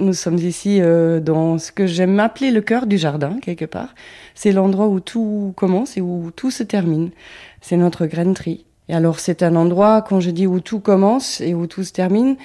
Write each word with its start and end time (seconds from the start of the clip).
Nous 0.00 0.14
sommes 0.14 0.36
ici 0.38 0.80
euh, 0.80 1.20
dans 1.20 1.58
ce 1.58 1.72
que 1.72 1.86
j'aime 1.86 2.20
appeler 2.20 2.50
le 2.50 2.60
cœur 2.60 2.86
du 2.86 2.98
jardin, 2.98 3.38
quelque 3.40 3.64
part. 3.64 3.94
C'est 4.34 4.52
l'endroit 4.52 4.86
où 4.86 5.00
tout 5.00 5.52
commence 5.56 5.96
et 5.96 6.00
où 6.00 6.30
tout 6.34 6.50
se 6.50 6.62
termine. 6.62 7.10
C'est 7.60 7.76
notre 7.76 8.06
grainerie. 8.06 8.64
Et 8.88 8.94
alors 8.94 9.18
c'est 9.18 9.42
un 9.42 9.56
endroit, 9.56 10.02
quand 10.02 10.20
je 10.20 10.30
dis 10.30 10.46
où 10.46 10.60
tout 10.60 10.80
commence 10.80 11.40
et 11.40 11.52
où 11.54 11.66
tout 11.66 11.84
se 11.84 11.92
termine, 11.92 12.36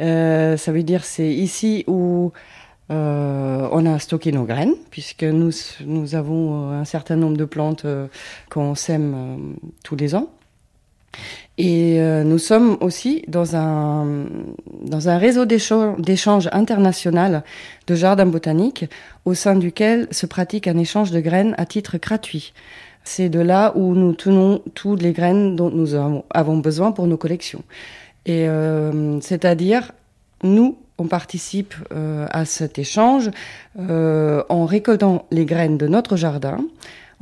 euh, 0.00 0.56
ça 0.56 0.72
veut 0.72 0.82
dire 0.82 1.04
c'est 1.04 1.32
ici 1.32 1.84
où 1.86 2.32
euh, 2.90 3.68
on 3.70 3.86
a 3.86 3.98
stocké 3.98 4.32
nos 4.32 4.44
graines, 4.44 4.74
puisque 4.90 5.22
nous, 5.22 5.52
nous 5.84 6.14
avons 6.14 6.70
un 6.70 6.84
certain 6.84 7.16
nombre 7.16 7.36
de 7.36 7.44
plantes 7.44 7.86
qu'on 8.50 8.74
sème 8.74 9.56
tous 9.84 9.96
les 9.96 10.14
ans. 10.14 10.28
Et 11.58 12.00
euh, 12.00 12.24
nous 12.24 12.38
sommes 12.38 12.78
aussi 12.80 13.24
dans 13.28 13.56
un, 13.56 14.24
dans 14.80 15.08
un 15.08 15.18
réseau 15.18 15.44
d'échanges 15.44 16.48
international 16.50 17.44
de 17.86 17.94
jardins 17.94 18.26
botaniques 18.26 18.86
au 19.26 19.34
sein 19.34 19.54
duquel 19.54 20.08
se 20.10 20.24
pratique 20.24 20.66
un 20.66 20.78
échange 20.78 21.10
de 21.10 21.20
graines 21.20 21.54
à 21.58 21.66
titre 21.66 21.98
gratuit. 21.98 22.54
C'est 23.04 23.28
de 23.28 23.40
là 23.40 23.72
où 23.76 23.94
nous 23.94 24.14
tenons 24.14 24.62
toutes 24.74 25.02
les 25.02 25.12
graines 25.12 25.56
dont 25.56 25.70
nous 25.70 25.94
avons 26.30 26.56
besoin 26.56 26.92
pour 26.92 27.06
nos 27.06 27.16
collections. 27.16 27.62
Et 28.24 28.48
euh, 28.48 29.20
c'est-à-dire, 29.20 29.92
nous, 30.42 30.78
on 30.96 31.06
participe 31.06 31.74
euh, 31.92 32.26
à 32.30 32.44
cet 32.44 32.78
échange 32.78 33.30
en 33.78 34.66
récoltant 34.66 35.26
les 35.30 35.44
graines 35.44 35.76
de 35.76 35.88
notre 35.88 36.16
jardin. 36.16 36.58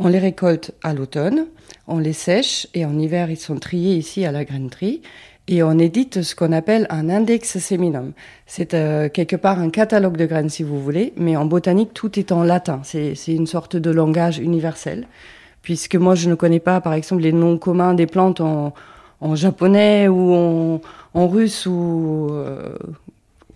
On 0.00 0.08
les 0.08 0.18
récolte 0.18 0.72
à 0.82 0.92
l'automne 0.94 1.46
on 1.90 1.98
les 1.98 2.12
sèche 2.12 2.68
et 2.72 2.84
en 2.84 2.96
hiver 2.98 3.30
ils 3.30 3.36
sont 3.36 3.56
triés 3.56 3.96
ici 3.96 4.24
à 4.24 4.30
la 4.30 4.44
grainerie 4.44 5.02
et 5.48 5.64
on 5.64 5.76
édite 5.76 6.22
ce 6.22 6.36
qu'on 6.36 6.52
appelle 6.52 6.86
un 6.88 7.10
index 7.10 7.58
séminum. 7.58 8.12
C'est 8.46 8.74
euh, 8.74 9.08
quelque 9.08 9.34
part 9.34 9.58
un 9.58 9.70
catalogue 9.70 10.16
de 10.16 10.24
graines 10.24 10.48
si 10.48 10.62
vous 10.62 10.80
voulez, 10.80 11.12
mais 11.16 11.36
en 11.36 11.46
botanique 11.46 11.92
tout 11.92 12.20
est 12.20 12.30
en 12.30 12.44
latin. 12.44 12.80
C'est 12.84 13.16
une 13.26 13.48
sorte 13.48 13.74
de 13.74 13.90
langage 13.90 14.38
universel, 14.38 15.08
puisque 15.62 15.96
moi 15.96 16.14
je 16.14 16.30
ne 16.30 16.36
connais 16.36 16.60
pas 16.60 16.80
par 16.80 16.94
exemple 16.94 17.22
les 17.22 17.32
noms 17.32 17.58
communs 17.58 17.94
des 17.94 18.06
plantes 18.06 18.40
en, 18.40 18.72
japonais 19.34 20.06
ou 20.06 20.80
en, 21.14 21.28
russe 21.28 21.66
ou 21.66 22.28
euh, 22.30 22.76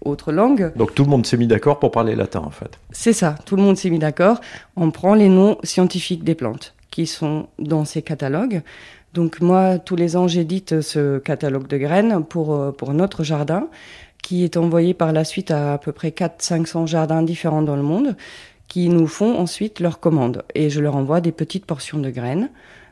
autre 0.04 0.32
langue. 0.32 0.72
Donc 0.76 0.94
tout 0.94 1.04
le 1.04 1.10
monde 1.10 1.26
s'est 1.26 1.36
mis 1.36 1.46
d'accord 1.46 1.78
pour 1.78 1.90
parler 1.90 2.14
latin 2.14 2.42
en 2.44 2.50
fait. 2.50 2.78
C'est 2.90 3.12
ça, 3.12 3.36
tout 3.44 3.56
le 3.56 3.62
monde 3.62 3.76
s'est 3.76 3.90
mis 3.90 3.98
d'accord. 3.98 4.40
On 4.76 4.90
prend 4.90 5.14
les 5.14 5.28
noms 5.28 5.58
scientifiques 5.62 6.24
des 6.24 6.34
plantes 6.34 6.74
qui 6.90 7.06
sont 7.06 7.48
dans 7.58 7.84
ces 7.84 8.02
catalogues. 8.02 8.62
Donc 9.14 9.40
moi, 9.40 9.78
tous 9.78 9.96
les 9.96 10.16
ans, 10.16 10.28
j'édite 10.28 10.80
ce 10.80 11.18
catalogue 11.18 11.68
de 11.68 11.78
graines 11.78 12.24
pour, 12.24 12.54
euh, 12.54 12.72
pour 12.72 12.92
notre 12.94 13.22
jardin, 13.22 13.68
qui 14.22 14.42
est 14.42 14.56
envoyé 14.56 14.94
par 14.94 15.12
la 15.12 15.24
suite 15.24 15.50
à 15.50 15.74
à 15.74 15.78
peu 15.78 15.92
près 15.92 16.10
400-500 16.10 16.86
jardins 16.86 17.22
différents 17.22 17.62
dans 17.62 17.76
le 17.76 17.82
monde, 17.82 18.16
qui 18.68 18.88
nous 18.88 19.06
font 19.06 19.38
ensuite 19.38 19.80
leurs 19.80 20.00
commandes. 20.00 20.42
Et 20.54 20.70
je 20.70 20.80
leur 20.80 20.96
envoie 20.96 21.20
des 21.20 21.32
petites 21.32 21.66
portions 21.66 21.98
de 21.98 22.10
graines. 22.10 22.50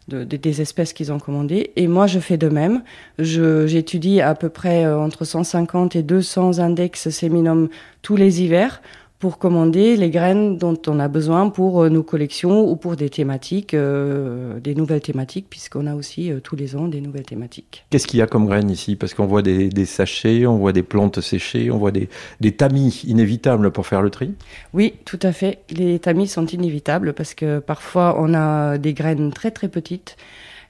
De, 0.09 0.25
des 0.25 0.61
espèces 0.61 0.93
qu'ils 0.93 1.13
ont 1.13 1.21
commandées. 1.21 1.71
Et 1.77 1.87
moi, 1.87 2.09
je 2.09 2.19
fais 2.19 2.37
de 2.37 2.49
même. 2.49 2.83
J'étudie 3.19 4.21
à 4.21 4.35
peu 4.35 4.49
près 4.49 4.85
euh, 4.85 4.99
entre 4.99 5.25
150 5.25 5.95
et 5.95 6.03
200 6.03 6.59
index 6.59 7.09
séminum 7.11 7.69
tous 8.03 8.17
les 8.17 8.43
hivers 8.43 8.83
pour 9.23 9.39
commander 9.39 9.97
les 9.97 10.11
graines 10.11 10.59
dont 10.59 10.77
on 10.89 10.99
a 10.99 11.07
besoin 11.07 11.49
pour 11.49 11.85
euh, 11.85 11.89
nos 11.89 12.03
collections 12.03 12.69
ou 12.69 12.75
pour 12.75 12.97
des 12.97 13.09
thématiques, 13.09 13.73
euh, 13.73 14.59
des 14.59 14.75
nouvelles 14.75 15.01
thématiques, 15.01 15.47
puisqu'on 15.49 15.87
a 15.87 15.95
aussi 15.95 16.33
euh, 16.33 16.41
tous 16.41 16.57
les 16.57 16.75
ans 16.75 16.89
des 16.89 17.01
nouvelles 17.01 17.25
thématiques. 17.25 17.85
Qu'est-ce 17.91 18.09
qu'il 18.09 18.19
y 18.19 18.23
a 18.23 18.27
comme 18.27 18.47
graines 18.47 18.69
ici? 18.69 18.97
Parce 18.97 19.15
qu'on 19.15 19.27
voit 19.27 19.43
des, 19.43 19.85
sachets, 19.85 20.45
on 20.45 20.57
voit 20.57 20.73
des 20.73 20.83
plantes 20.83 21.21
séchées, 21.21 21.71
on 21.71 21.79
voit 21.79 21.93
des, 21.93 22.09
tamis 22.51 23.03
inévitables 23.07 23.71
pour 23.71 23.87
faire 23.87 24.03
le 24.03 24.11
tri? 24.11 24.35
Oui, 24.73 24.95
tout 25.05 25.21
à 25.23 25.31
fait. 25.31 25.61
Les 25.71 26.01
tamis 26.01 26.27
sont 26.27 26.47
inévitables 26.47 27.13
parce 27.13 27.35
que 27.35 27.61
parfois 27.61 28.17
on 28.19 28.35
a 28.35 28.77
des 28.77 28.93
graines 28.93 29.33
très 29.33 29.53
très 29.53 29.69
petites. 29.69 30.17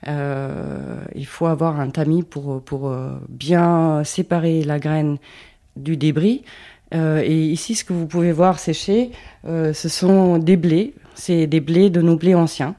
il 0.06 1.26
faut 1.26 1.46
avoir 1.46 1.80
un 1.80 1.88
tamis 1.88 2.22
pour, 2.22 2.60
pour 2.60 2.94
bien 3.30 4.04
séparer 4.04 4.62
la 4.62 4.78
graine 4.78 5.16
du 5.76 5.96
débris. 5.96 6.42
Euh, 6.94 7.22
et 7.24 7.34
ici, 7.34 7.74
ce 7.74 7.84
que 7.84 7.92
vous 7.92 8.06
pouvez 8.06 8.32
voir 8.32 8.58
sécher, 8.58 9.10
euh, 9.46 9.72
ce 9.72 9.88
sont 9.88 10.38
des 10.38 10.56
blés. 10.56 10.94
C'est 11.14 11.46
des 11.46 11.60
blés 11.60 11.90
de 11.90 12.02
nos 12.02 12.16
blés 12.16 12.34
anciens. 12.34 12.74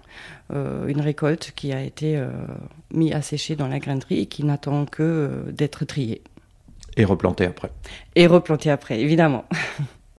Euh, 0.53 0.87
une 0.87 1.01
récolte 1.01 1.53
qui 1.55 1.71
a 1.71 1.81
été 1.81 2.21
mise 2.91 3.13
à 3.13 3.21
sécher 3.21 3.55
dans 3.55 3.67
la 3.67 3.79
grainerie 3.79 4.19
et 4.19 4.25
qui 4.25 4.43
n'attend 4.43 4.85
que 4.85 5.45
d'être 5.51 5.85
triée. 5.85 6.21
Et 6.95 7.05
replantée 7.05 7.45
après. 7.45 7.71
Et 8.15 8.27
replantée 8.27 8.69
après, 8.69 8.99
évidemment. 8.99 9.45